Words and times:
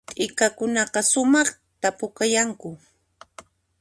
T'ikakunaqa 0.15 1.01
sumaqta 1.11 1.87
pukayanku 1.97 2.69